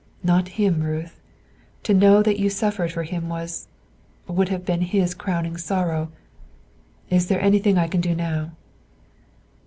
[0.23, 1.19] "Not him, Ruth;
[1.83, 3.67] to know that you suffered for him was
[4.27, 6.11] would have been his crowning sorrow.
[7.11, 8.49] Is there anything I can do now?"